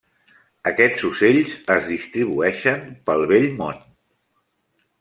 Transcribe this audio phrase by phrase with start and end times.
[0.69, 3.79] Aquests ocells es distribueixen pel vell món.